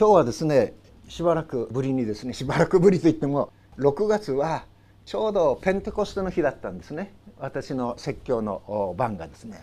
[0.00, 0.72] 今日はですね
[1.10, 4.64] しばらくぶりにですねしばらくぶりといっても6月は
[5.04, 7.12] ちょうどペンテコステの日だったんですね。
[7.38, 9.62] 私の説教の番がですね。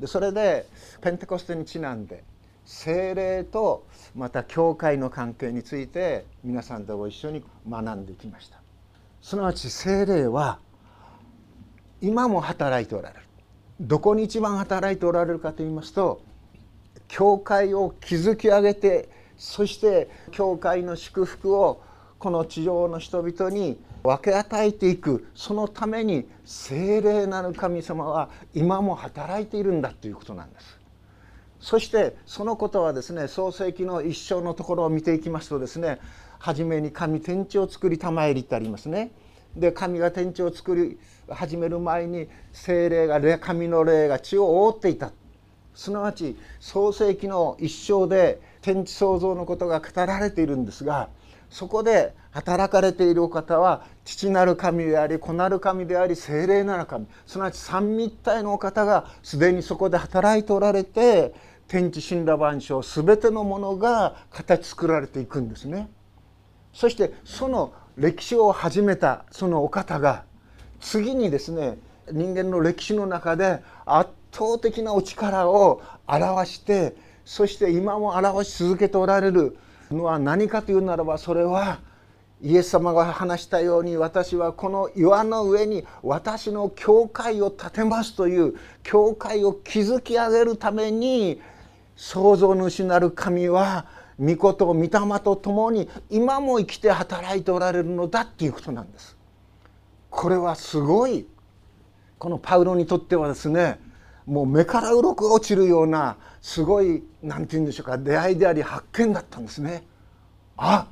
[0.00, 0.64] でそれで
[1.02, 2.24] ペンテコステにちなんで
[2.64, 3.86] 精霊と
[4.16, 8.62] また教会の関係について皆さんとご一緒に学んできました。
[9.20, 10.60] すなわち精霊は
[12.00, 13.20] 今も働いておられる。
[13.82, 16.22] どこに一番働いておられるかと言いますと
[17.06, 21.82] 教会を築き上げてそして教会の祝福を
[22.18, 30.78] この地上の人々に分け与えていくそのために聖霊なる神様は今も働いているんだということなんです。
[31.60, 35.98] そしてそのことはですね創世記の一章のところを見ていきますとですね
[36.38, 39.12] 初めに神天地を作り賜りってありますね。
[39.56, 45.12] で神が天地を作り始める前に精霊が神の霊が地を覆っていた
[45.74, 51.10] すなわち創世記の一章で天地創造のことが語られているんですが
[51.50, 61.34] そこで働かれているお方は父なる神であり子なる神であり精霊なる神すなわち三密体のお方がすでにそこで働いておられて
[61.68, 65.88] 天地神羅万象全てのものが形作られていくんですね。
[66.72, 70.24] そしてその歴史を始めたそのお方が
[70.80, 71.76] 次にですね
[72.10, 79.56] 人間の歴史の中で圧倒的なお力を表してそして今も表し続けておられる
[79.90, 81.80] のは何かというならばそれは
[82.42, 91.40] イエス様が話したように私はこの岩の上に私の教会を建てますという教会を築き上げるために
[91.96, 93.86] 創造主なる神は
[94.18, 99.16] 御子と御霊と共に今も生きて働いておられるのだっていうことなんです。
[100.10, 101.26] これはすごい
[102.18, 103.80] このパウロにとってはですね
[104.26, 109.84] もう目から鱗が落ちるようなすごい何て言うんでしょうか出会いであり発見だったんですね。
[110.56, 110.86] あ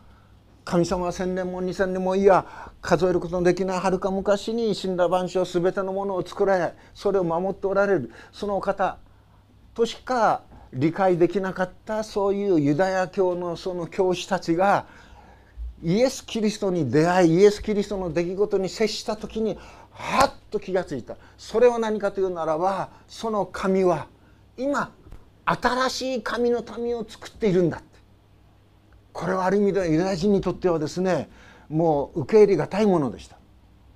[0.64, 2.46] 神様は千年も二千年もいや
[2.80, 8.98] 数えることのできないはるか昔に死んだ万象全てのものを作られそれを守っておられるそのお方
[9.74, 14.86] としか理解できなかったそういうユダヤ教のその教師たちが
[15.82, 19.58] イエス・キリストに出会いイエス・キリストの出来事に接した時に
[19.90, 21.16] はっと気がついた。
[21.36, 24.06] それは何かというならばその神は
[24.56, 24.92] 今
[25.44, 27.86] 新しい神の民を作っているんだって。
[29.12, 31.28] これはある意味ではユダヤ人にとってはですね
[31.68, 33.36] もう受け入れがたいものでした。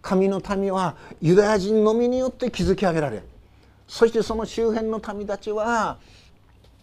[0.02, 3.22] 神の民はユダヤ人のみによって築き上げられ
[3.88, 5.98] そしてその周辺の民たちは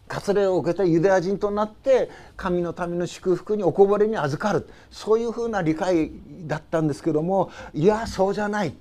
[0.10, 4.68] 割礼を受けてユダヤ人となって神の民の祝福におこぼれに預かる。
[4.92, 6.12] そういうふうな理解
[6.46, 8.74] だったんですけどもいやそうじゃない。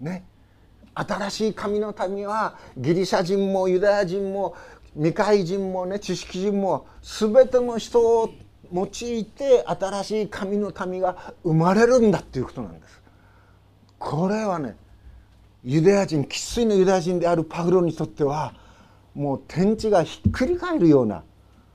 [0.00, 0.24] ね。
[0.94, 4.56] 新しい神の民はギリシャ人もユダヤ人も
[4.94, 8.30] 未開人もね知識人も全ての人を
[8.72, 13.00] 用いて新しい神の民が生まれるんだっていうことなんです。
[13.98, 14.76] これはね
[15.62, 18.54] ユダヤ人生粋のユダヤ人であるパウロにとっては
[19.14, 21.22] もう天地がひっくり返るような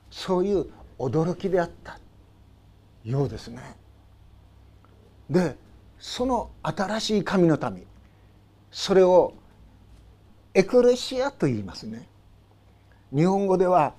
[0.09, 0.67] そういう
[0.97, 1.99] 驚きであった
[3.03, 3.61] ようですね。
[5.29, 5.55] で
[5.99, 7.85] その新しい神の民
[8.75, 9.33] それを
[10.53, 12.09] エクレシアと言いますね。
[13.15, 13.93] 日本語では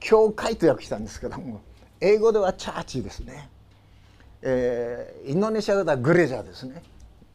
[0.00, 1.60] 教会と訳したんですけども
[2.00, 3.50] 英語ではチャーチですね。
[4.40, 6.82] えー、インドネシア語ではグレジャーですね。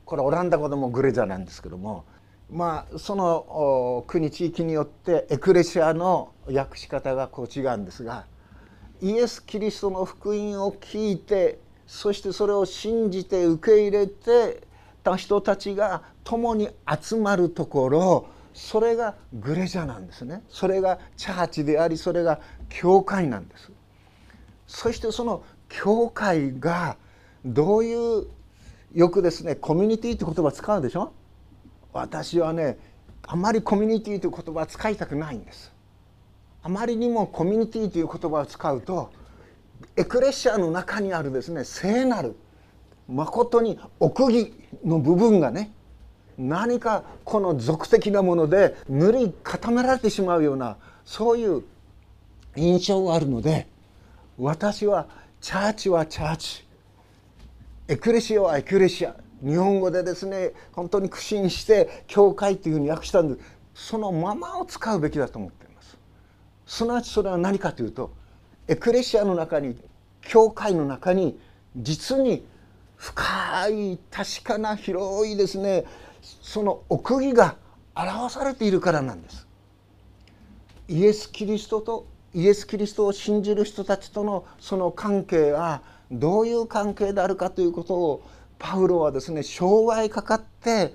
[0.06, 2.04] これオランダ語でもグレジャーなんですけども
[2.52, 8.26] まあその国地域によってエクレシアの訳し方がこう違うんですが
[9.04, 14.66] イエス・キリストの福音を聞いてそしてそれを信じて受け入れて
[15.08, 16.70] た人たちが共に
[17.02, 20.42] 集まるところそれがグレジャなんですね。
[20.50, 23.72] それがチャーチでありそれが教会なんです。
[24.68, 26.98] そしてその教会が
[27.46, 28.26] どういう
[28.94, 31.14] よくですねコミュニティって言葉使うでしょ？
[31.94, 32.78] 私はね
[33.28, 35.72] あまりコミュニティという言葉は使いたくないんです。
[36.64, 39.12] あまりにもコミュニティという言葉を使うと
[39.96, 42.36] エクレシアの中にあるですね聖なる
[43.08, 45.72] 誠に奥義の部分がね
[46.38, 51.64] 何かこの俗的なもので塗り固められてしまうようなそういう
[52.56, 53.68] 印象があるので
[54.38, 55.08] 私は
[55.42, 56.68] チャーチはチャーチ。
[57.88, 59.16] エクレシアはエクレシア。
[59.44, 65.98] 日本語でですね本当に苦心して教会というふうに訳したんですそのままを使うべきだと思っています。
[66.66, 68.12] すなわちそれは何かというと
[68.68, 69.78] エクレシアの中に
[70.22, 71.40] 教会の中に
[71.78, 72.46] 実に
[72.98, 75.86] 深い確かな広いですね
[76.22, 77.56] その奥義が
[77.96, 79.48] 表されているからなんです
[80.88, 88.24] イエス・キリストとイエス・キリストを信じる人たちとのその関係はどういう関係であるかということを
[88.60, 90.94] パウロはですね生涯かかって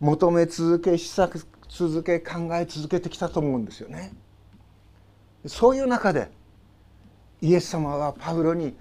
[0.00, 4.12] 求め続け試作続け考え続けてきたと思うんですよね。
[5.46, 6.30] そういう中で
[7.40, 8.76] イエス様はパウロに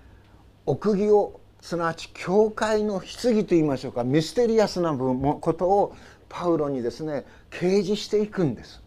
[0.65, 5.95] 奥義をすなわち教会の棺といいましょうかミステリアスなことを
[6.29, 8.81] パウロにですね掲示していくんです。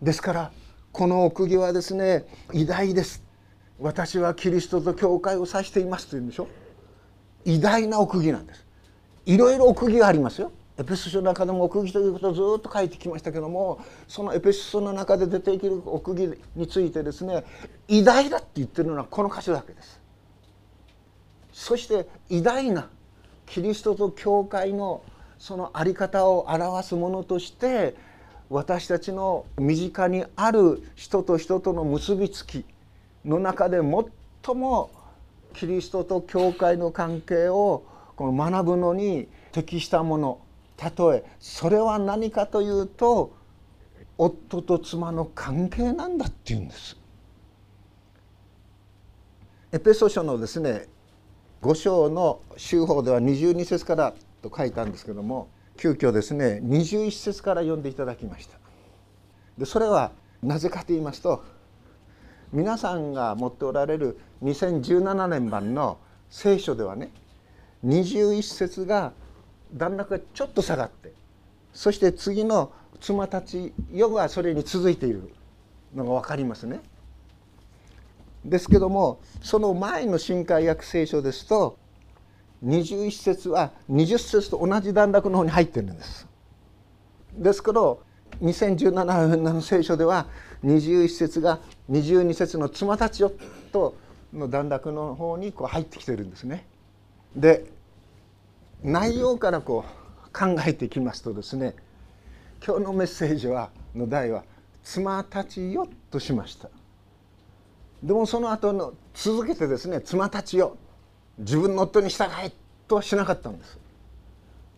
[0.00, 0.52] ですから
[0.92, 3.22] この奥義はですね偉大です。
[3.80, 6.48] 私はキリストと教会を指していますと言うんでしょ。
[7.44, 8.66] 偉大な奥義なんです。
[9.26, 10.52] いろいろ奥義がありますよ。
[10.78, 17.44] エペソ書の中でも奥義ということをずっと書いてきましたけどもそのエペソ書の中で出てくる奥義についてですね
[17.88, 19.97] 偉大だって言ってるのはこの箇所だけです。
[21.58, 22.88] そして偉大な
[23.44, 25.02] キリストと教会の
[25.40, 27.96] その在り方を表すものとして
[28.48, 32.64] 私たちの身近にある人と人との結びつき
[33.24, 34.90] の中で最も
[35.52, 37.84] キリストと教会の関係を
[38.14, 40.38] この学ぶのに適したもの
[40.80, 43.36] 例えそれは何かというと
[44.16, 46.96] 夫と妻の関係なんだっていうんです。
[49.72, 50.86] エペソ書のですね
[51.62, 58.58] 5章の修法では22節からと書いたんですけども急遽ですね21節から読んでいただきました
[59.56, 60.12] でそれは
[60.42, 61.42] なぜかと言いますと
[62.52, 65.98] 皆さんが持っておられる2017年版の
[66.30, 67.10] 聖書ではね
[67.84, 69.12] 21節が
[69.74, 71.12] 段落がちょっと下がって
[71.72, 75.30] そして次の妻たちよがそれに続いている
[75.94, 76.80] のが分かりますね。
[78.48, 81.78] ですけどもその前の新海訳聖書ですと
[82.64, 86.26] 21節は20節と同じ段落の方に入ってるんです。
[87.34, 88.02] ですけど
[88.42, 90.26] 2017年の聖書では
[90.64, 91.60] 21節が
[91.90, 93.32] 22節の妻たちよ
[93.72, 93.96] と
[94.32, 96.66] の段落の方にこう入ってきてるんですね。
[97.36, 97.66] で
[98.82, 101.74] 内容からこう考えていきますとですね
[102.64, 104.44] 今日のメッセージはの題は
[104.82, 106.70] 「妻たちよ」としました。
[108.02, 110.76] でもその後の続けてですね「妻たちよ」
[111.38, 112.52] 自分の夫に従え
[112.86, 113.78] とはしなかったんです。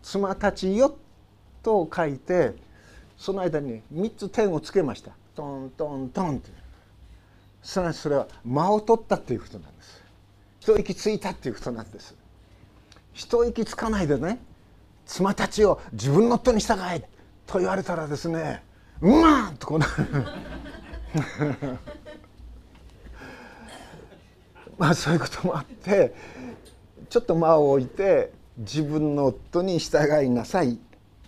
[0.03, 0.97] 妻たちよ
[1.63, 2.55] と書いて
[3.17, 5.13] その間に3つ点をつけました。
[5.35, 6.51] トントントンって。
[7.63, 10.03] すなわちそれは間を取ったっていうことなんです。
[10.61, 12.15] 一息ついたっていうことなんです。
[13.13, 14.39] 一息つかないでね
[15.07, 17.07] 妻たちを自分の夫に従え
[17.47, 18.63] と言われたらですね
[19.01, 19.93] うまーんとこうなる。
[24.81, 26.15] まあそういうこともあって
[27.11, 30.79] ちょっと間を置いて自分の夫に従いなさい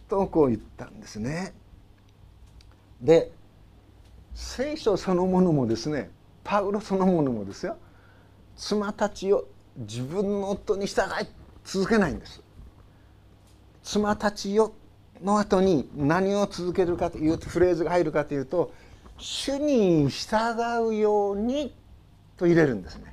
[0.08, 1.52] とこう言ったんですね。
[3.02, 3.31] で
[4.34, 6.08] 聖書そのものもですね
[6.44, 7.76] パウロそのものもですよ
[8.56, 9.44] 妻たちを
[9.76, 11.28] 自分の夫に従い
[11.62, 12.43] 続けないんです。
[13.82, 14.72] 妻たちよ
[15.22, 18.72] の後に何を続けるかというフレーズが入るかというと
[19.19, 21.75] 「主に従うように」
[22.38, 23.12] と入れるんですね。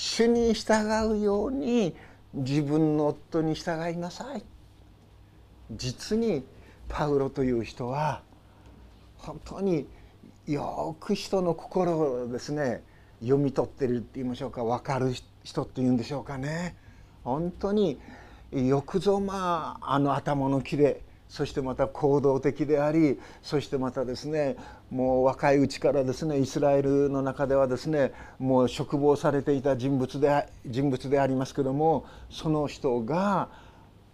[0.00, 1.92] 主に従うように
[2.32, 4.44] 自分の夫に従いなさい。
[5.72, 6.44] 実に
[6.88, 8.22] パウロという人は
[9.16, 9.88] 本当に
[10.46, 12.84] よく人の心をですね
[13.20, 14.62] 読み取ってるって言いましょうか。
[14.62, 15.12] 分かる
[15.42, 16.76] 人っていうんでしょうかね。
[17.24, 17.98] 本当に
[18.52, 24.54] よくぞまああの頭の切れそしてまた行動的でありそしてまたですね
[24.90, 33.50] もう若いうちからですねイスラエルの中ではですねもう嘱望されていた人物で人物でありますけどもその人が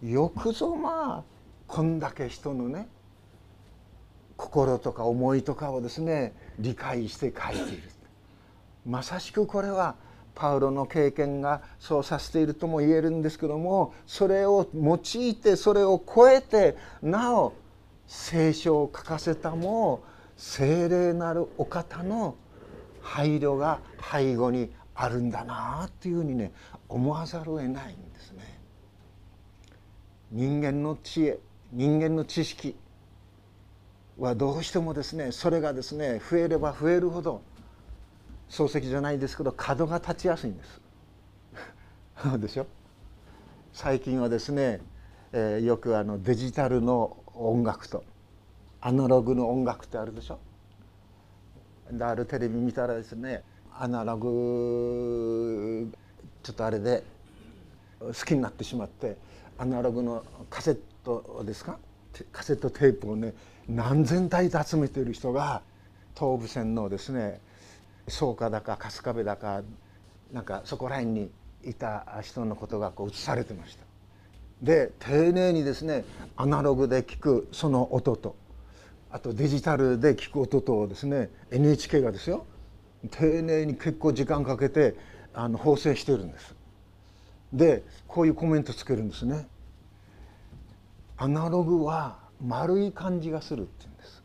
[0.03, 1.23] よくぞまあ
[1.67, 2.87] こんだけ人のね
[4.35, 7.89] 心とか思いとかをですね理解して書いている。
[8.85, 9.95] まさしくこれは
[10.35, 17.53] パウロの経験がそうさせているとも言えるんですけどもそれを用いてそれを超えてなお
[18.05, 20.03] 聖書を書かせたも
[20.37, 22.35] 聖霊なるお方の
[23.01, 23.79] 配慮が
[24.11, 26.51] 背後にあるんだなっていうふうにね
[26.89, 28.59] 思わざるを得ないんですね。
[30.31, 31.39] 人間の知恵
[31.71, 32.75] 人間の知識
[34.17, 37.41] はどうしてもですねそれがですね増えれば増えるほど
[38.49, 40.81] 漱石じゃないですけど角が立ちやすいんです
[42.39, 42.65] でしょ？
[43.73, 44.79] 最近はですね、
[45.33, 48.03] えー、よくあのデジタルの音楽と
[48.85, 50.37] アナログの音楽ってあるでしょ？
[51.99, 53.41] あるテレビ見たらですね
[53.75, 55.91] アナログ
[56.43, 57.01] ちょっとあれで
[57.99, 59.17] 好きになってしまって
[59.57, 61.79] アナログのカセットですか？
[62.31, 63.33] カセットテープをね
[63.67, 65.63] 何千体で集めている人が
[66.13, 67.41] 東武線のですね
[68.07, 69.63] 草加だか春日部だか
[70.31, 71.31] なんかそこら辺に
[71.63, 73.83] いた人のことがこう映されてました。
[74.61, 76.05] で丁寧にですね
[76.37, 78.35] アナログで聞くその音と
[79.15, 82.45] あとデジタルで聞く音とですね NHK がですよ
[83.11, 84.93] 丁寧に結構時間かけて
[85.33, 86.53] あの縫製してるんです。
[87.53, 89.47] でこういうコメントつけるんですね。
[91.15, 94.23] アナログは丸い感じがするって言うんです。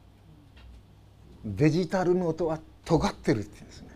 [1.44, 3.88] デジタルの音は尖ってるって言うんですね。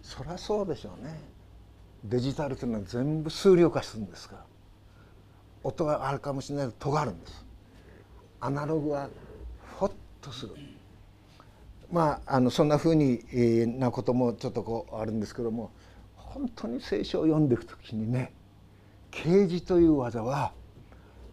[0.00, 1.20] そりゃそうでしょうね。
[2.04, 4.44] デジタルというのは全部数量化するんですから。
[5.62, 7.44] 音があるかもしれないけど尖るんです。
[8.40, 9.10] アナログは
[10.28, 10.54] とする。
[11.90, 15.70] まああのそんなふうに、えー、なこともちょっとこうあるんですけども
[16.16, 18.32] 本当に聖書を読んでいく時にね
[19.10, 20.52] 啓示という技は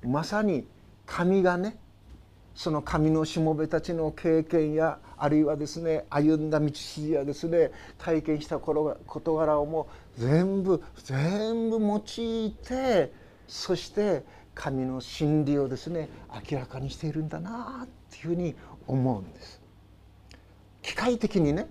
[0.01, 0.65] まさに
[1.05, 1.77] 神がね
[2.55, 13.11] その神のしもべたちの経験やあるいはですね歩んだ道筋やですね体験した事柄をも全部全部用いて
[13.49, 14.23] そして
[14.53, 16.09] 神の真理をですね
[16.49, 18.55] 明らかにしているんだなっていうふうに
[18.87, 19.61] 思うんです。
[20.81, 21.67] 機械的にね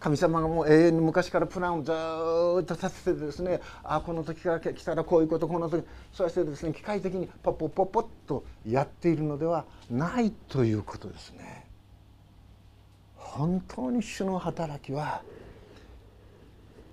[0.00, 11.66] 神様がもう永遠に昔からプランをずっと立ててですねあこの時が来たらこういうことこの時そしてですね機械的にポッポッポッポッとやっているのではないということですね。
[13.14, 15.22] 本当に主の働きは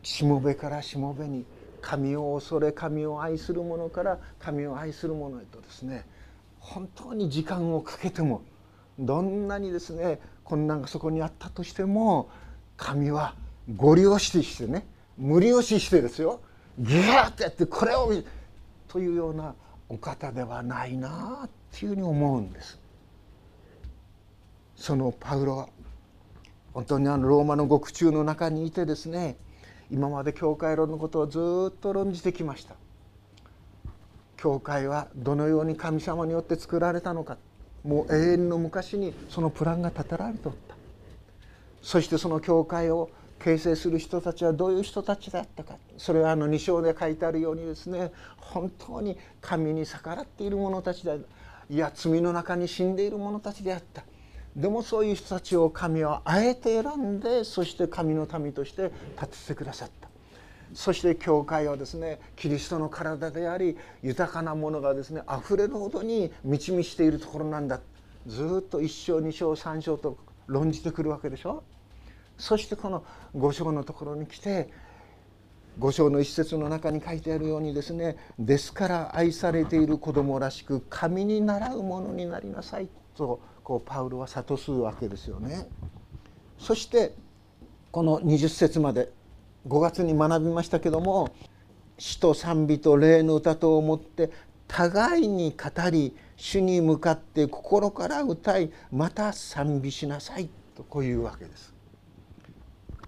[0.04, 1.46] しもべからしもべに
[1.82, 6.06] 神を恐れ神を愛する者から神を愛する者へとですね
[6.60, 8.42] 本当に時間をかけても
[9.00, 12.30] どんなにですね困難がそこにあったとしても
[12.78, 13.36] 神は
[13.76, 14.86] ご利用ししてね
[15.18, 16.42] 無利用ししてですよ
[16.80, 18.12] ギューッとやってこれを
[18.88, 19.56] というような
[19.90, 22.80] お方ではないなっていうふうに思うんです。
[24.76, 25.70] そのパウロは
[26.74, 29.38] 本当にあのローマの獄中の中にいてですね
[29.90, 31.40] 今まで教会論のことをず
[31.70, 32.76] っと論じてきました。
[34.38, 37.38] 教会はどのように神様によって作られたのか
[37.84, 40.76] もう永遠の昔にそのプランが立てられておった。
[41.82, 45.76] そしてその教会を形成する人たちはどういう人たちだったか。
[45.98, 51.20] それはあの2章で書いてあるようにですね本当に神に逆らっている者たちで
[51.70, 54.04] いや罪の中に死んでいる者たちであった。
[54.56, 58.92] でもそういう人たちを神はあえて選んでそして神の民として
[59.22, 60.07] 立ててくださった。
[60.74, 67.80] そして教会はですねキリストの体であり豊かなものがですねあふれるほどに満ち満ちているところなんだ
[68.26, 71.64] ずっと1章2章3章と論じてくるわけでしょ？
[72.38, 74.70] そしてこの五章のところに来て
[75.80, 85.68] 五章の一節の中に書いてあるようにですねですから愛されている子供らしく神に習うものになりなさいとこうパウロは諭すわけですよね。
[86.60, 87.14] そして
[87.92, 89.12] この20節まで
[89.68, 91.36] 5月に学びましたけども
[91.98, 94.32] 詩と賛美と霊の歌と思って
[94.68, 101.74] 互いに語り主に向かって心から歌いまた賛美しなさいとこういうわけです。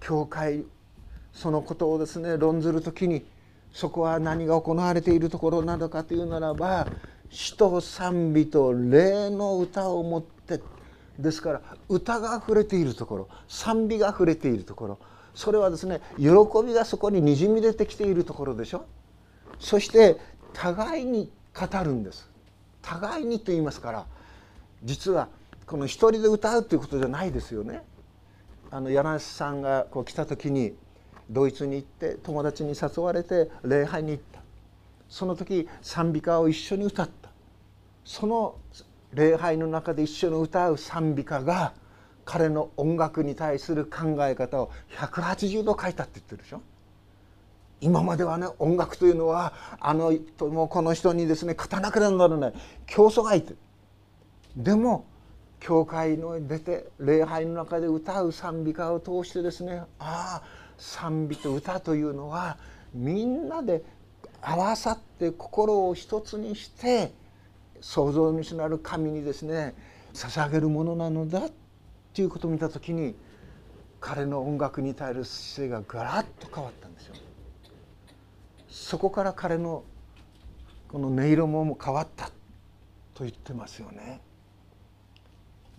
[0.00, 0.64] 教会
[1.32, 3.24] そのことをですね論ずる時に
[3.72, 6.88] そこは何が行われているところなのかというならば
[7.30, 10.60] 詩と賛美と霊の歌を持って
[11.18, 14.98] ですから歌があふれているところ賛美があふれているところ
[15.40, 16.28] それはですね喜
[16.66, 18.84] びがそこににじみ出てきているところでしょ？
[19.58, 20.18] そして
[20.52, 22.28] 互いに語るんです。
[22.82, 24.06] 互いにと言いますから
[24.84, 25.28] 実は
[25.66, 27.82] この一人で歌うということじゃないですよね。
[28.70, 30.74] あの柳瀬さんがこう来た時に
[31.30, 34.40] ドイツに行って友達に誘われて礼拝に行った。
[35.08, 37.30] その時賛美歌を一緒に歌った。
[38.04, 38.56] その
[39.14, 41.72] 礼拝の中で一緒に歌う賛美歌が
[42.30, 46.60] 彼の音楽に対する考え方を180度変えたって言ってるでしょ？
[47.80, 52.52] 今まではね音楽というのはあの人もこの人にですね勝たなければならない。
[52.86, 53.54] 競争がいて
[54.56, 55.06] でも
[55.58, 60.42] 教会の出て礼拝の中で歌う賛美歌を通してですねああ
[60.78, 62.58] 賛美と歌というのは
[62.94, 63.82] みんなで
[64.40, 67.12] 合わさって心を一つにして
[67.80, 69.74] 創造主なる神にですね
[70.14, 71.48] 捧げるものなのだ
[72.20, 73.14] っていうことを見た時に
[73.98, 77.14] 彼の音楽に対する姿勢がガラッと変わったんですよ。
[78.68, 79.84] そこから彼の
[80.88, 82.26] この音色も変わった
[83.14, 84.20] と言ってますよね。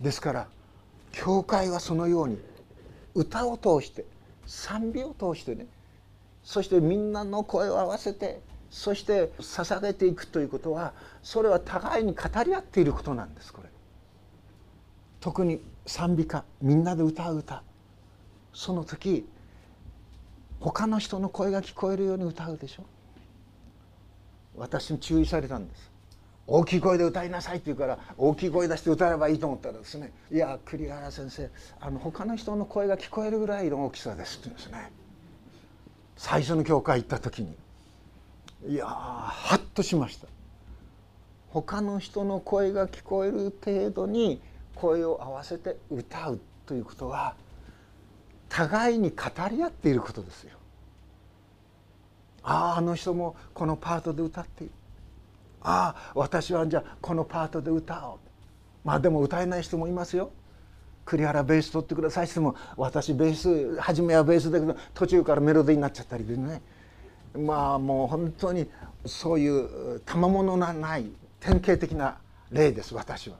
[0.00, 0.48] ですから
[1.12, 2.38] 教会はそのように
[3.14, 4.04] 歌を通して
[4.44, 5.68] 賛美を通してね
[6.42, 13.68] そしてみんなの声を合わせてそして捧げていくということはそれは互いに語り合っていることなんですこれ。
[15.20, 17.62] 特に賛美歌みんなで歌う歌。
[18.52, 19.26] その時
[20.60, 22.84] 他の人の声が聞こえるように歌うでしょ。
[24.56, 25.90] 私に注意されたんです。
[26.46, 31.48] 大きい声で歌いなさいって言うから大きい声出して歌えばいいと思ったらですね「いや栗原先生
[31.80, 34.92] あの他の人の声が聞こえるぐらいの大きさです」って言うんですね。
[36.16, 37.56] 最初の教会行った時に。
[38.68, 40.28] いやハッとしました。
[41.50, 44.40] 他の人の声が聞こえる程度に
[44.82, 47.36] 声を合わせて歌うということは
[48.48, 50.58] 互いに語り合っていることですよ。
[52.42, 54.72] あああの人もこのパートで歌っている
[55.60, 58.18] ああ私はじゃあこのパートで歌おう
[58.82, 60.32] まあでも歌えない人もいますよ
[61.04, 66.60] 栗原ベース取ってくださいっても私ベース初めはベースだけど途中からメロディーになっちゃったりでね
[67.38, 68.68] まあもう本当に
[69.06, 71.06] そういう賜物のない
[71.38, 72.18] 典型的な
[72.50, 73.36] 例です私は。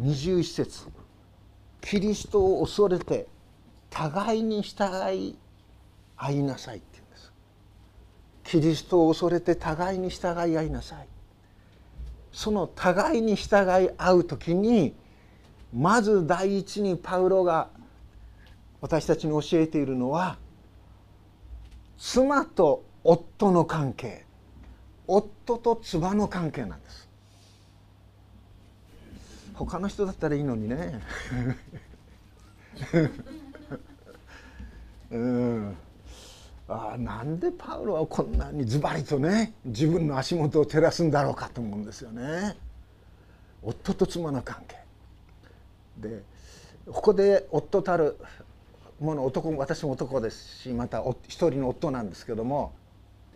[0.00, 0.88] 21節。
[1.82, 3.26] キリストを恐れて
[3.90, 5.36] 互いに従い
[6.16, 7.32] 合いなさいって言うんです。
[8.44, 11.08] キリストを恐れて互いに従い合いなさい。
[12.32, 14.94] その互いに従い合う時に
[15.74, 17.68] まず第一にパウロが
[18.80, 20.38] 私たちに教えているのは
[21.98, 24.24] 妻と夫の関係。
[25.06, 27.09] 夫と妻の関係なんです。
[29.66, 31.00] 他の人だったらいいのにね
[35.10, 35.76] うん
[36.68, 42.56] あなんでパウロはこんなにズバリとね自分の足元を照らすんだろうかと思うんですよね。
[43.62, 44.76] 夫と妻の関係
[45.98, 46.22] で
[46.86, 48.16] ここで夫たる
[49.00, 52.72] もの男私も男ですしまた一人の夫なんですけども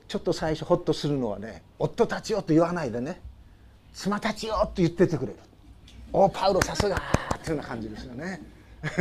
[0.09, 3.21] ちょっと最初ホッとするのはね「夫たちよ」と言わないでね
[3.93, 5.39] 「妻たちよ」と言っててくれる。
[6.17, 6.99] おパウロさすがっ
[7.41, 8.41] ていうような感じですよね。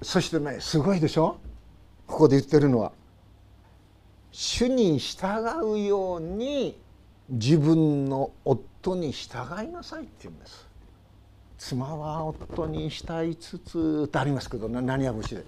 [0.00, 1.36] そしてねすごいでしょ？
[2.06, 2.92] ここで言ってるのは
[4.32, 6.80] 主に従うように
[7.28, 10.66] 自分の夫に従いなさいって言うんです。
[11.58, 15.44] 妻は夫に従いつつってありますけど何や節で。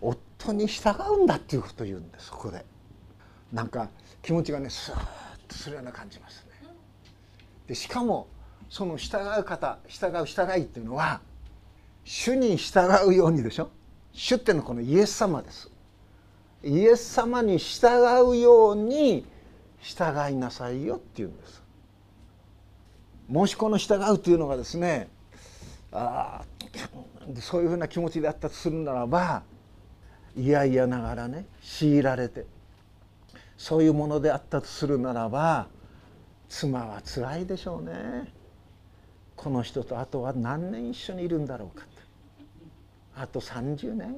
[0.00, 2.64] 夫に従うんだっていうことを言うんですそこで。
[3.52, 3.88] なんか
[4.22, 4.98] 気持ちがねスーッ
[5.48, 6.46] とするような感じます
[7.70, 8.26] でしかも
[8.68, 11.20] その従う方従う従いっていうのは
[12.02, 13.70] 主に従うようにでしょ？
[14.12, 15.70] 主っていうのはこのイエス様です。
[16.64, 17.86] イエス様に従
[18.28, 19.24] うように
[19.82, 21.62] 従いなさいよっていうんです。
[23.28, 25.08] もしこの従うというのがですね
[25.92, 26.42] あ
[27.40, 29.44] そういうふうな気持ちであったとするならば
[30.36, 32.46] いやいやながらね強いられて
[33.56, 35.68] そういうものであったとするならば
[36.50, 38.28] 妻はつらいでしょうね。
[39.36, 41.86] この人とあとは何年一緒にいるんだろうか
[43.16, 44.16] あと30年。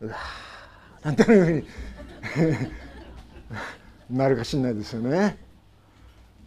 [0.00, 0.16] うわ
[1.02, 1.52] なんていうふう
[2.52, 2.68] に。
[4.16, 5.38] なるかしんないですよね。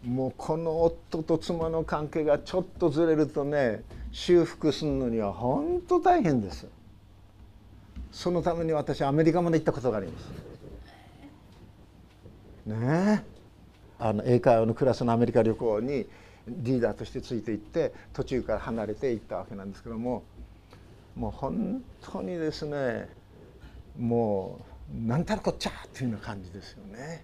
[0.05, 6.67] もうこの夫と妻の関係がちょっとずれるとね修復するのには本当大変です。
[8.11, 10.23] そのために私アメリカまで行ったことがあります。
[12.67, 13.32] ねえ。
[13.99, 16.05] あの英会話のクラスのアメリカ旅行に
[16.47, 20.23] リーダーとしてついていって途中から離れていったわけなんですけども
[21.15, 23.07] もう本当にですね
[23.97, 24.59] も
[24.91, 27.23] う何たるこっちゃっていうような感じですよね。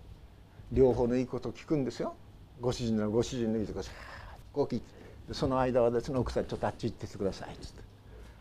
[0.71, 2.15] 両方のいいことを聞くんですよ。
[2.61, 3.91] ご主人ならご主人のいいとこさ
[4.53, 4.81] こう聞い
[5.31, 7.81] その間はですね奥さんちょっとあっち行っててくださいっつって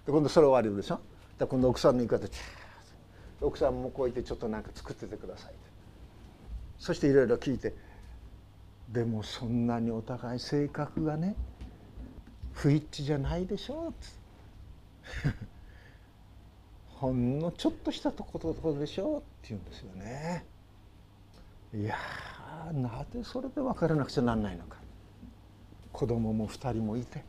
[0.07, 1.01] で今度それ終わりでしょ？
[1.39, 5.53] で今度奥さんの言い方チャー奥さんもこう言ってちょっとなんか作っててください
[6.79, 7.75] そしていろいろ聞いて
[8.89, 11.35] でもそんなにお互い性格がね
[12.53, 13.95] 不一致じゃないでしょう
[16.97, 20.45] ほんのちょっとしたところでしょうって言うんですよね。
[21.73, 21.97] いや
[22.73, 24.79] なぜそれで分からなくちゃなんないのか。
[25.93, 27.25] 子供も2人もいて、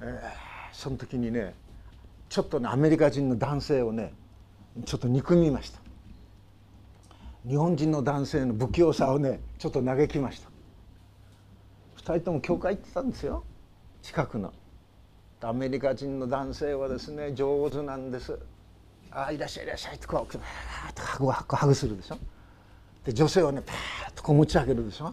[0.00, 0.30] えー、
[0.72, 1.54] その時にね
[2.28, 4.12] ちょっとねアメリカ人の男性をね
[4.84, 5.83] ちょっと憎みました。
[7.46, 10.48] 日本人の男性の不器用さをねちょっと嘆きました。
[11.98, 13.44] 2人とも教会行ってたんですよ。
[14.02, 14.52] 近くの。
[15.42, 18.38] アメリカ人の男性はですね上手なんです。
[19.10, 22.18] ああいらっしゃいいらっしゃいってこうパーッとハグハグするでしょ。
[23.04, 25.12] で女性はねパーッとこう持ち上げるでしょ。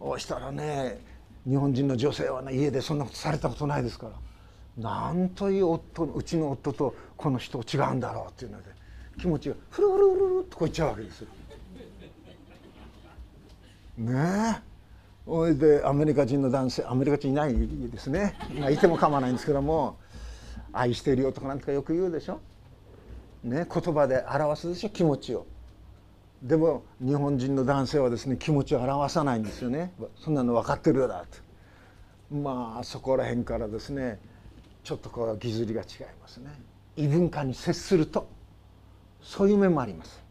[0.00, 0.98] そしたらね
[1.46, 4.12] 日本人の女性はね家でそんなことされたことないですから。
[4.82, 8.77] なんという夫うちの夫とこの人違うんだろうっていうので。
[9.18, 11.28] 気持ちがフルフルフルっとこういっちゃうわけですよ。
[13.98, 14.68] ねえ
[15.26, 17.54] それでアメリカ人の男性アメリカ人いない
[17.90, 19.98] ですね、まあ、いても構わないんですけども
[20.72, 22.40] 「愛してるよ」とかなんとかよく言うでしょ。
[23.42, 25.46] ね言葉で表すでしょ気持ちを。
[26.42, 34.20] でも日本人の男性はですね気持ちを表さないんですよねそんなの分かってるよだとまあそこら辺からですね
[34.84, 35.88] ちょっとこうぎずりが違い
[36.20, 36.50] ますね
[36.96, 38.28] 異文化に接すると
[39.28, 40.22] そういう面もあります。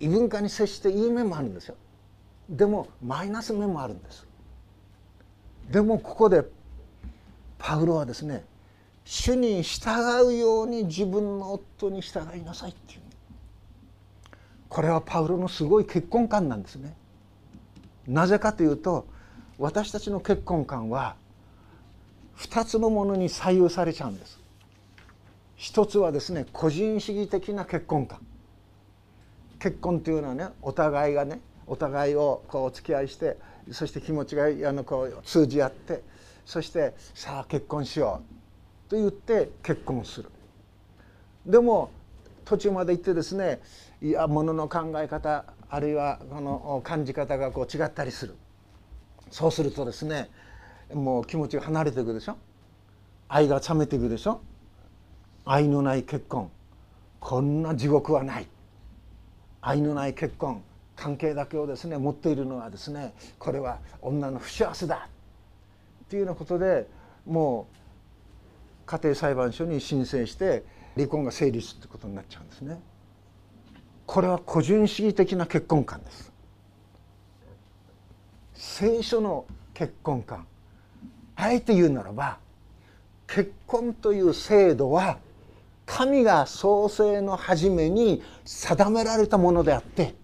[0.00, 1.76] 異文化に接していい面もあるんですよ。
[2.50, 4.26] でもマイナス面もあるんです。
[5.70, 6.44] でもここで
[7.56, 8.44] パウロはですね
[9.04, 9.92] 主に従
[10.26, 13.00] うように自分の夫に従いなさいっていう
[14.68, 16.96] これはパウロのすごい結婚観なんですね。
[18.08, 19.06] なぜかというと
[19.56, 21.14] 私たちの結婚観は
[22.38, 24.37] 2つのものに左右されちゃうんです。
[25.58, 28.20] 一つはですね個人主義的な結婚観。
[29.58, 33.36] 結婚というのはねお互いがねお互いをこうお付き合いして
[33.72, 36.04] そして気持ちがあのこう通じ合って
[36.46, 38.22] そしてさあ結婚しよ
[38.86, 40.30] うと言って結婚する。
[41.44, 41.90] でも
[42.44, 43.60] 途中まで行ってですね
[44.00, 48.36] いやものの考え方あるいはこの感じ方がこう違ったりする。
[49.32, 50.30] そうするとですね
[50.94, 52.36] もう気持ちが離れていくでしょ。
[53.26, 54.40] 愛が冷めていくでしょ。
[55.50, 56.50] 愛のない結婚
[57.20, 58.46] こんな地獄はない
[59.62, 60.62] 愛のない結婚
[60.94, 65.08] 関係だけをですね持っているのはですねこれは女の不幸せだ
[66.04, 66.86] っていうようなことで
[67.24, 70.64] もう家庭裁判所に申請して
[70.96, 72.80] 離婚が成立ってことになっちゃうんですね。
[74.06, 76.32] これは個人主義的な結婚観です。
[78.54, 80.46] 聖書の結婚観
[81.36, 82.38] あえて言うならば
[83.26, 85.18] 結婚という制度は
[85.88, 90.14] 神が創世の初めに定められたものであって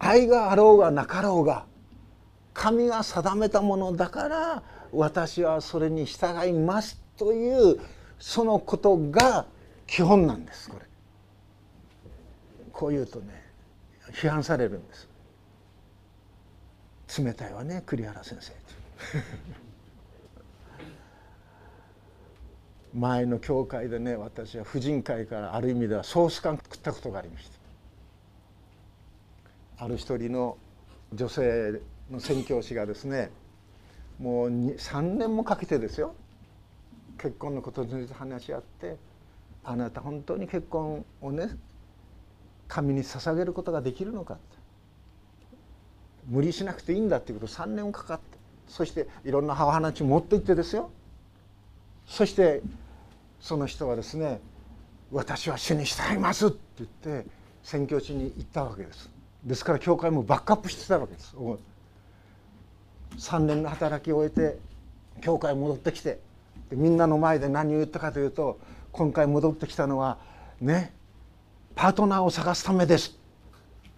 [0.00, 1.64] 愛があろうがなかろうが
[2.52, 7.80] 神が定めたものだから私はそれに従いますという
[8.18, 9.46] そのことが
[9.86, 10.86] 基本なんですこれ。
[12.72, 13.40] こう言うとね
[14.12, 15.08] 批判されるんです。
[17.22, 18.52] 冷たいわね栗原先生
[22.94, 27.50] 前の教会でね私は婦人会からある意味ではソース感食ったことがありまし
[29.78, 29.84] た。
[29.84, 30.56] ある一人の
[31.12, 31.80] 女性
[32.10, 33.30] の宣教師がですね
[34.20, 36.14] もう3年もかけてですよ
[37.18, 38.96] 結婚のことについて話し合って
[39.64, 41.48] あなた本当に結婚をね
[42.68, 44.42] 神に捧げることができるのかって。
[46.28, 48.38] 無理しなくていいんだっていうこと3年かかって。
[48.68, 50.90] そしていろんな母話持っていってですよ。
[52.06, 52.62] そして
[53.44, 54.40] その人はですね
[55.12, 56.90] 「私は主に従います」って言っ
[57.24, 57.26] て
[57.62, 59.10] 宣教地に行ったわけです。
[59.44, 61.36] ですから教会もバックアップしてたわけです。
[63.18, 64.58] 3年の働きを終えて
[65.20, 66.20] 教会戻ってきて
[66.70, 68.58] みんなの前で何を言ったかというと
[68.92, 70.16] 今回戻ってきたのは
[70.62, 70.94] ね
[71.74, 73.14] パートナーを探すためです。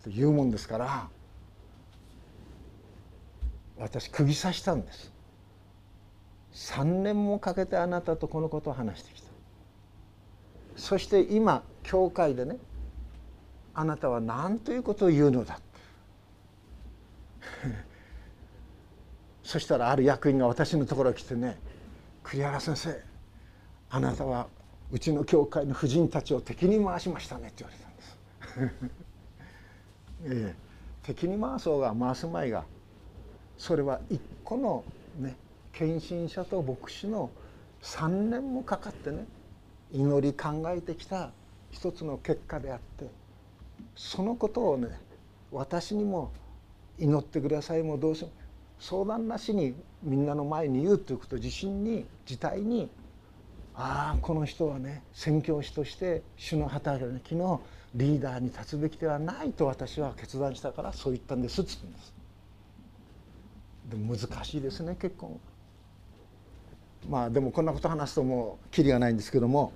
[0.03, 1.09] というもんですから
[3.79, 5.13] 私釘刺したんです。
[6.53, 9.26] 3年もかけてあなたとこのことを話してきた。
[10.77, 12.59] そして今教会でね
[13.75, 15.61] あなたは何ということを言うのだ
[19.43, 21.59] そしたらある役員が私のところに来てね
[22.23, 23.03] 「栗原先生
[23.91, 24.49] あなたは
[24.91, 28.19] うちの教会の婦人たちを敵に回しましたね」って言われたんです。
[30.25, 30.57] ええ、
[31.03, 32.67] 敵に回そうが回すまいが
[33.57, 35.39] それは一個のね
[35.73, 37.33] 献身者と牧師の
[37.83, 39.29] 3年もかかってね
[39.93, 41.31] 祈り考えてきた
[41.71, 43.11] 一つの結果であって
[43.95, 44.89] そのことをね
[45.53, 46.33] 私にも
[46.99, 48.31] 祈ってくださいもどうしよう
[48.79, 52.91] 相談なしにみんなの前に言うということ自身に自体に
[53.75, 57.61] ああこの人はね宣教師として主の働きの
[57.95, 62.15] リーダーに立つべきではないと私は決断したからそう言ったんですっつってんです。
[63.89, 65.39] で難しいですね結婚
[67.09, 69.73] まあでもこんなこと話すともうきりがないんですけども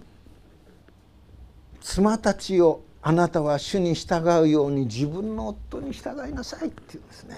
[1.81, 7.37] 妻たちをあなたは主に従うように自分の夫に従いなさいっていうんですね。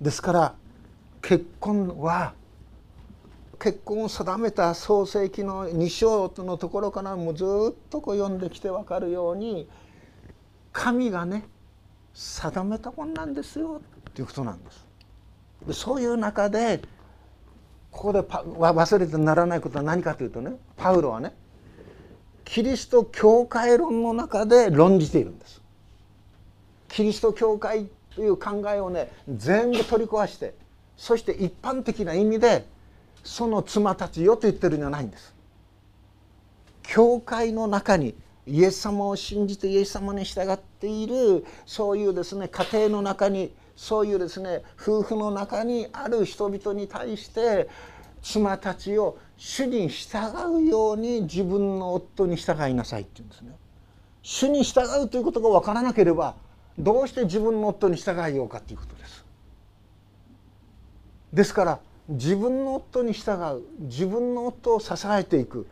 [0.00, 0.54] ですから
[1.22, 2.34] 結婚は
[3.60, 9.68] 結婚を定めた創世記の2章のところからもずっとこう読んできて分かるように
[10.72, 11.44] 神がね
[12.14, 14.86] 定めたもんなんですよっていうことなんです。
[15.66, 16.80] でそういう中で
[17.90, 21.34] ここで忘れてならないことは何かというとねパウロはね
[22.44, 25.60] キリスト教会論の中で論じているんです。
[26.88, 30.54] キリスト教会という考えをね全部取り壊して
[30.96, 32.66] そして一般的な意味で
[33.22, 35.34] その妻たちよと言ってるんじゃないんです。
[36.82, 38.14] 教会の中に
[38.46, 47.68] イエス様を信じてイエス様に従っているそういうですね家庭の中にそういうですね夫婦の中にある人々に対して
[48.20, 50.18] 妻たちを主に従
[50.52, 53.52] うように自分の夫に従いなさいって言うんですね。
[54.20, 56.34] 主に従うということが分からなければ
[56.76, 59.24] どうして自分の夫に従いようかということです。
[61.32, 65.68] ですから自分の夫に従う自分の夫を支えていく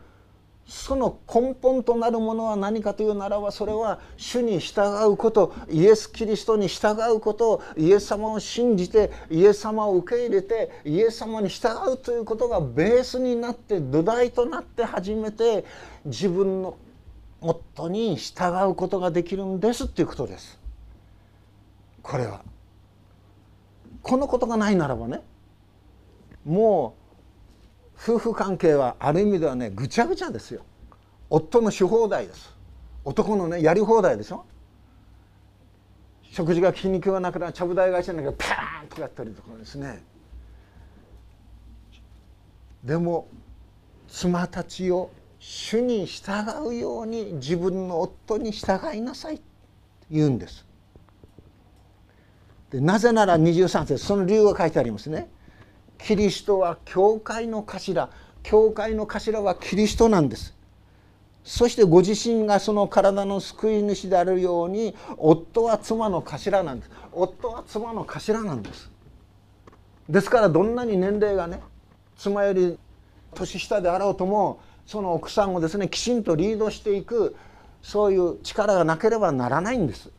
[0.67, 15.63] その根本となるものは何かというならばそれは主に従うことイエス・キリストに従うことイエス様を信じてイエス様を受け入れてイエス様に従うということがベースになって土台となって初めて
[16.03, 16.77] 自分の
[17.39, 20.59] 夫に従うことができるんですっていうことです。
[22.01, 22.41] これは
[24.01, 25.21] このことがないならばね
[26.45, 27.06] もう
[27.99, 30.63] 夫婦関係はある意味ではねぐちゃぐちゃですよ。
[31.29, 32.55] 夫のし放題です。
[33.03, 34.45] 男のねやり放題でしょ。
[36.31, 40.03] 食事が気に食わなくなちゃぶ台返しなきゃパーンとやったりとかですね。
[42.83, 43.27] でも
[44.07, 49.43] 妻たちを主に従うように自分の夫に従いなさいって
[50.11, 50.65] 言うんです。
[52.69, 55.29] でなぜなら23節その理由が書いてありますね。
[55.97, 58.09] キリストは教会の頭
[58.43, 60.55] 教会の頭はキリストなんです。
[61.43, 66.91] そしてご自身がその体の救い主であるように夫は妻の頭なんです。
[67.11, 68.89] 夫は妻の頭なんです。
[70.09, 71.61] ですからどんなに年齢がね
[72.17, 72.77] 妻より
[73.33, 77.35] 年下であろうともその奥さんをですねきちんとリードしていく
[77.81, 80.09] そういう力がなければならないんです。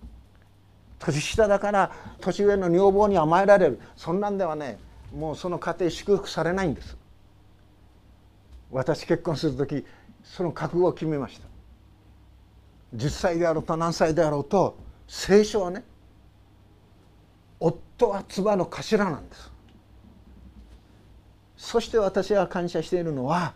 [0.98, 3.80] 年下だから年上の女房に甘えられる。
[3.96, 4.78] そんなんではね
[5.18, 6.96] もうその家庭祝福されないんです。
[8.70, 9.84] 私結婚する時
[10.22, 11.48] その覚悟を決めました。
[12.94, 14.78] 10歳であろうと何歳であろうと
[15.08, 15.82] 聖書はね
[17.58, 19.50] 夫は妻の頭なんです。
[21.56, 23.54] そして私は感謝しているのは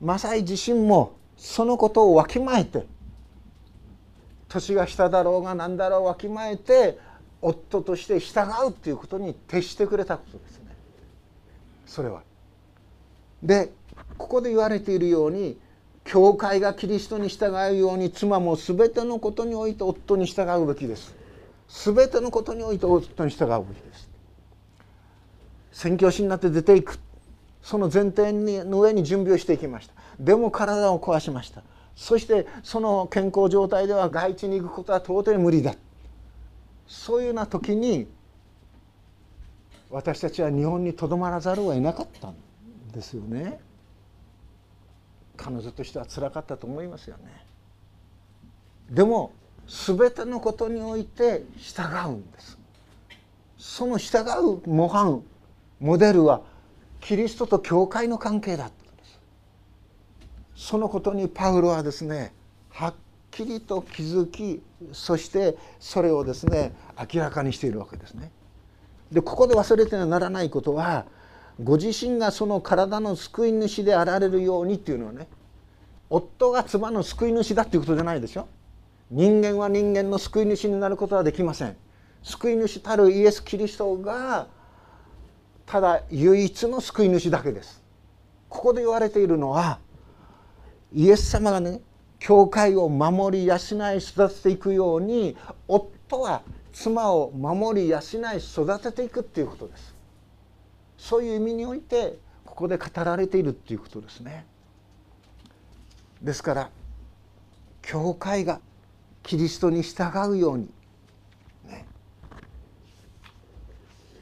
[0.00, 2.86] マサイ自身もそのことをわきまえて
[4.48, 6.98] 年が下だろうが何だろうわきまえて
[7.46, 10.64] 夫として従うっていうことに徹してくれたことですね
[11.86, 12.22] それは。
[13.42, 13.72] で
[14.16, 15.58] ここで言われているように
[16.04, 21.14] 教会がキリストに従うように妻も全てのことにおいて夫に従うべきです。
[21.68, 24.14] 全てのことにおいて夫に従うべきです。
[25.74, 26.98] 宣教師になって出ていく
[27.60, 31.62] その前提の上に準備をしていきましたでも体を壊しました
[31.96, 35.74] そしてその健康状態では外地に行くことは到底無理だ
[36.86, 38.06] そういうような時に
[39.90, 42.36] 私たちは日本にとどまらざるを得なかったん
[42.92, 43.60] ですよね。
[45.36, 47.44] 彼女としてはつらかったと思いますよね。
[48.90, 49.32] でも
[49.66, 52.58] 全てのことにおいて従うんです。
[53.56, 54.28] その従
[54.64, 55.22] う模範
[55.80, 56.42] モデルは
[57.00, 59.20] キリストと教会の関係だったんです。
[60.56, 62.32] そのことにパウロはですね
[62.70, 62.94] はっ
[63.34, 66.72] きりと気づきそしてそれをですね
[67.12, 68.30] 明らかにしているわけですね。
[69.10, 71.04] でここで忘れてはならないことは
[71.62, 75.28] ご自身がその体の救い主であられるようにっていうのはね
[76.10, 78.46] 夫が妻の救い主だっていうことじゃないでしょ。
[79.10, 81.76] 人間は人間の救い主になることはできません。
[82.22, 84.46] 救い主たるイエス・キリストが
[85.66, 87.82] ただ唯一の救い主だけです。
[88.48, 89.78] ここで言われているのは
[90.92, 91.80] イエス様がね
[92.24, 95.36] 教会を守り養い育てていくように
[95.68, 96.40] 夫は
[96.72, 98.00] 妻を守り養い
[98.38, 99.94] 育てていくっていうことです。
[100.96, 104.46] そういう意味においてここで語られているっていうことですね。
[106.22, 106.70] ですから
[107.82, 108.58] 教会が
[109.22, 110.70] キリストに従うように、
[111.66, 111.84] ね、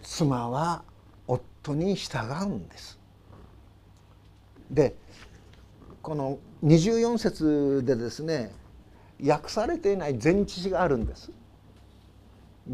[0.03, 0.83] 妻は
[1.29, 2.99] 夫に従うんです。
[4.73, 4.97] で
[6.03, 8.53] この24節でですね
[9.25, 11.31] 訳されていない前置詞があるんです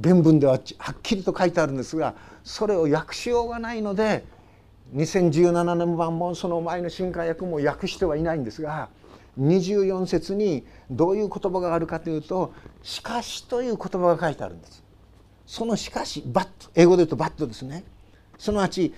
[0.03, 4.25] 原文でははっきりと書いてあるんですがそれを訳しようがないので
[4.95, 8.89] 2017年版もその前の新海訳も訳してはいないんですが
[9.39, 14.83] 24節にどういう言葉があるかというと「しかし」という言葉が書いてあるんです。
[15.47, 17.85] その「しかし」バット英語で言うとバットですね。
[18.39, 18.93] すなわち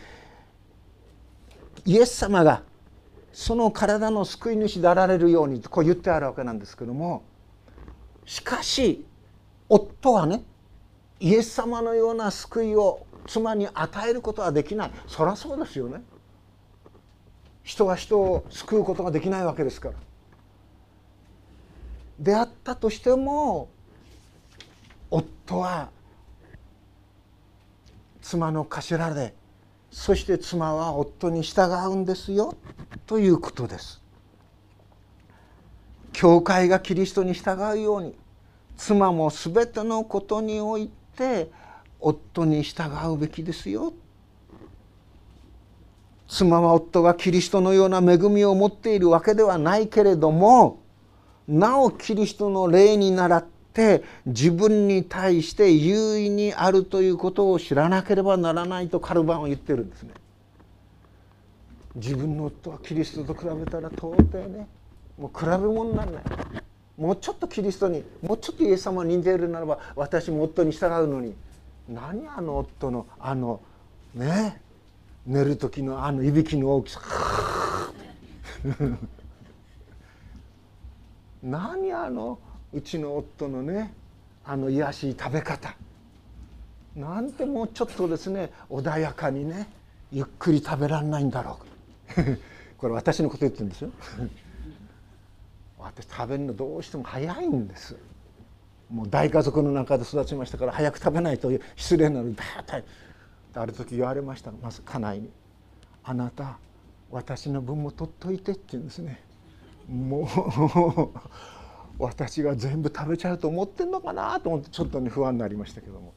[1.84, 2.62] イエス様が
[3.32, 7.22] その体の救い主であられるようにとこう言ってあるわけなんですけども
[8.26, 9.06] しかし
[9.68, 10.42] 夫はね
[11.20, 14.90] イエス様のような救いを妻に与えることはできない。
[15.06, 16.02] そりゃそうですよね。
[17.62, 19.94] 人は人を救うことができないわけですから。
[22.18, 23.68] であったとしても
[25.10, 25.90] 夫は
[28.22, 29.34] 妻の頭で
[29.90, 32.54] そして妻は夫に従うんですよ
[33.06, 34.00] ということです。
[36.12, 38.14] 教会がキリストに従うように
[38.76, 41.50] 妻も全てのことにおいて
[41.98, 43.92] 夫に従うべきですよ。
[46.28, 50.78] 妻は夫がキリストのような恵みを持っているわけではないけれども
[51.48, 53.59] なおキリストの霊に倣って
[54.26, 60.12] 自分に対して優位にあるということを知らなければならないとカルバンは言ってるんですね。
[61.96, 64.68] 自分の夫はキリストと比べたら到底ね。
[65.18, 66.24] もう比べ物にならない。
[66.96, 71.34] もうちょっとキリストにもうちょっとイエス様に似ているならば私も夫に従うのに。
[71.88, 73.60] 何あの夫のあの
[74.14, 74.60] ね
[75.26, 77.00] 寝る時のあのいびきの大きさ。
[81.42, 82.38] 何あの
[82.72, 83.92] うちの夫のね
[84.44, 85.74] あの癒しい食べ方。
[86.96, 89.68] なんてもうちょっとですね穏やかにね
[90.10, 91.58] ゆっくり食べられないんだろ
[92.16, 92.38] う。
[92.78, 93.90] これ私のこと言ってるんですよ。
[95.78, 97.96] 私食べるのどうしても早いんです。
[98.90, 102.86] もう大家族の中で育ちましたから早く食べないと失礼なのにバーッと。
[103.60, 105.30] ある時言われましたまず家内に
[106.04, 106.58] 「あなた
[107.10, 109.20] 私の分も取っといて」って言うんですね。
[109.88, 111.20] もう
[112.00, 116.12] 私が全部食べちゃうと思ってんのかなと思ってちょっとね不安になりましたけども。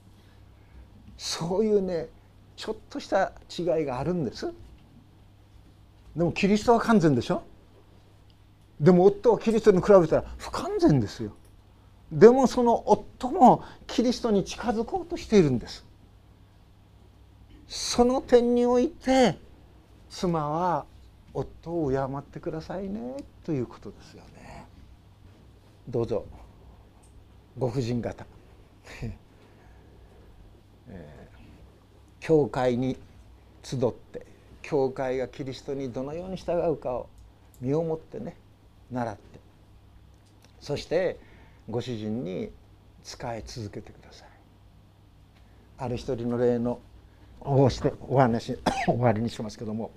[1.18, 2.08] そういうね
[2.56, 4.52] ちょっとした違いがあるんです。
[6.16, 7.44] でもキリストは完全でしょ？
[8.80, 11.34] でも夫はキリストに比べたら不完全ですよ。
[12.12, 15.86] でもその夫もキリストに近づこうとしているんです。
[17.68, 19.38] その点において
[20.10, 20.86] 妻は
[21.34, 24.24] 夫を敬ってくださいねということですよ。
[25.88, 26.26] どうぞ。
[27.58, 28.26] ご婦人方、
[29.02, 31.38] えー、
[32.20, 32.98] 教会に
[33.62, 34.26] 集って
[34.64, 37.10] 教会がキリストにどのように従うかを
[37.62, 38.36] 身をもってね
[38.92, 39.22] 習って。
[40.62, 41.20] そして
[41.70, 42.50] ご主人に
[43.04, 44.28] 仕え続けてください。
[45.78, 46.80] ある一人の例の
[47.42, 49.92] をしてお話終わりにしますけども。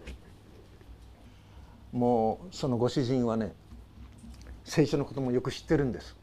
[1.93, 3.55] もうそのご主人はね
[4.67, 6.17] 聖書のこともよく知ってるんです。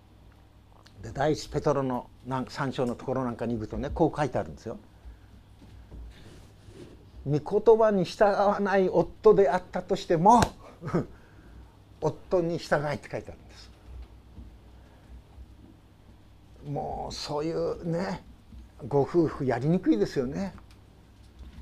[1.02, 4.78] で第一ペトロの3章のところなんかに行くとねこう書いてあるんですよ。
[7.26, 10.42] 御言葉に従わない夫であったとしても
[12.02, 13.72] 夫に従いって書いてあるんです。
[16.68, 18.24] もうそういうね
[18.90, 20.54] ご夫婦やりにくいですよね。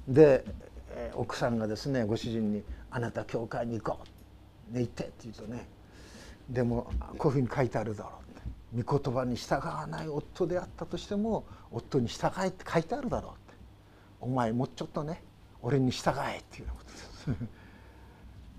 [0.08, 0.44] で
[1.14, 4.00] 奥さんがですねご主人に「あなた教会に行こ
[4.72, 5.68] う」ね「行って」って言うとね
[6.50, 8.12] でもこういうふうに書いてあるだろ
[8.76, 13.42] う御言葉に従わない夫であったとしても夫に従えって書いてあるだろうって。
[14.22, 15.24] お前もうちょっとね
[15.62, 17.50] 俺に従えっていうようなことです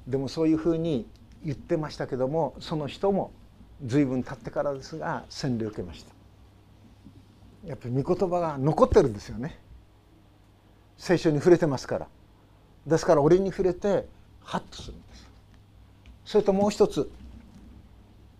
[0.07, 1.07] でもそういうふうに
[1.45, 3.33] 言ってましたけどもその人も
[3.85, 6.13] 随分経ってからですが洗礼を受けました。
[7.67, 9.59] やっぱり御言葉が残ってるんですよね。
[10.99, 12.09] 聖書に触れてますから。
[12.87, 14.07] ですから俺に触れて
[14.41, 15.31] ハッとするんです。
[16.25, 17.11] それともう一つ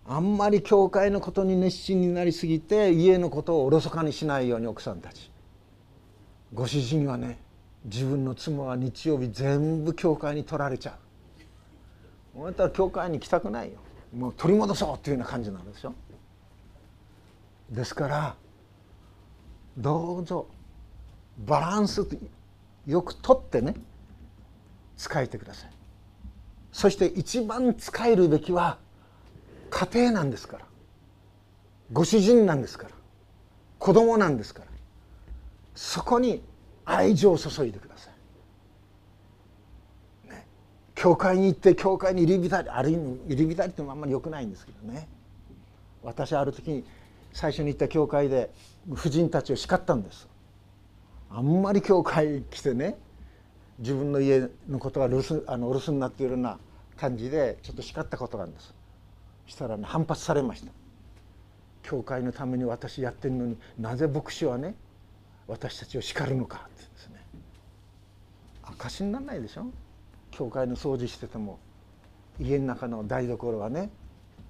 [0.05, 5.31] あんまり教会のことに熱心になりすぎて家のことをおろそかにしないように奥さんたち。
[6.53, 7.39] ご主人はね
[7.85, 10.97] 自分の妻は日曜日全部教会に取られちゃ
[12.35, 12.39] う。
[12.39, 13.79] 思ったら教会に来たくないよ。
[14.15, 15.93] もう取り戻そうっていうような感じなんですよ。
[17.69, 18.35] ですから
[19.77, 20.47] どうぞ
[21.45, 22.05] バランス
[22.85, 23.75] よくとってね
[24.97, 25.71] 使えてください。
[26.71, 28.77] そして一番使えるべきは
[29.73, 30.65] 家庭なんですから。
[31.91, 32.91] ご主人なんですから。
[33.79, 34.67] 子供なんですから。
[35.73, 36.43] そこに
[36.85, 38.11] 愛情を注いでくださ
[40.27, 40.45] い、ね、
[40.93, 45.07] 教会に行って教会に入り浸りある意味入り浸りってもあんまりよくないんですけどね。
[46.03, 46.85] 私ある時に
[47.31, 48.51] 最初に行った教会で
[48.93, 50.27] 婦人たちを叱ったんです。
[51.31, 52.95] あんまり教会来てね
[53.79, 56.59] 自分の家のことが留守あのお留守になっているような
[56.95, 58.75] 感じでちょっと叱ったことがあるんです。
[59.47, 60.71] したらね反発されました。
[61.81, 64.75] 教会のために私やってるのになぜ牧師はね
[65.47, 67.21] 私たちを叱るのかってですね。
[68.63, 69.65] 証にならないでしょ。
[70.31, 71.59] 教会の掃除してても
[72.39, 73.89] 家の中の台所はね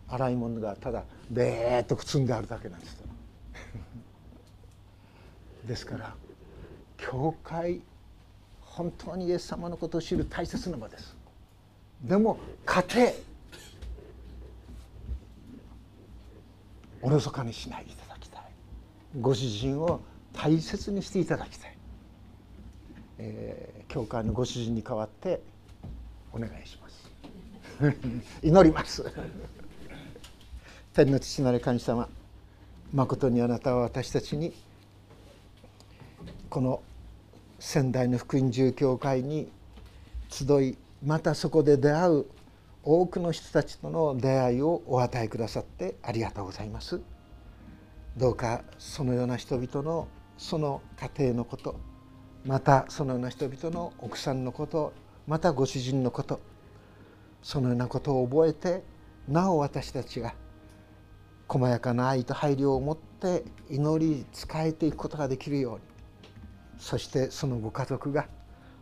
[0.08, 3.04] 洗い物がただべーっと積んであるだけなんです
[5.68, 6.16] ですから
[6.98, 7.82] 教会
[8.62, 11.16] 本当にイエス様のことを知る大切な場です。
[12.02, 13.12] でも家庭
[17.04, 18.44] おろそかにしないでいただきたい。
[19.20, 20.00] ご主人を
[20.32, 21.78] 大切にしていただきたい、
[23.20, 25.42] えー、教会のご主人に代わって
[26.32, 27.12] お願いします。
[28.42, 29.04] 祈ります。
[30.94, 32.08] 天の父なる神様
[32.94, 34.54] まことにあなたは私たちに
[36.50, 36.82] この
[37.60, 39.52] 仙台の福音住教会に
[40.30, 42.26] 集いまたそこで出会う
[42.84, 47.02] 多くの人たちとの出会いをお与えくださってありがとうございます。
[48.18, 50.08] どうかそのような人々の
[50.38, 50.82] その
[51.18, 51.80] 家庭のこと
[52.46, 54.94] またそのような人々の奥さんのこと
[55.26, 56.40] またご主人のこと
[57.42, 58.84] そのようなことを覚えて
[59.28, 60.36] なお私たちが
[61.48, 65.82] 細やかな愛と配慮を持って祈り仕えていくことができるように
[66.78, 68.28] そしてそのご家族が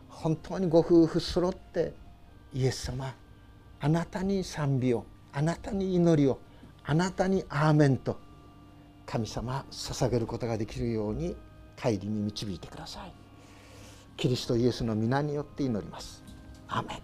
[0.08, 1.94] 本当にご夫婦揃って
[2.52, 3.14] イエス様
[3.84, 6.38] あなたに賛美をあなたに祈りを
[6.84, 8.16] あなたにアーメンと
[9.04, 11.34] 神様捧げることができるように
[11.76, 13.12] 帰りに導いてください。
[14.16, 16.22] キリストイエスの皆によって祈ります。
[16.68, 17.02] アーメン。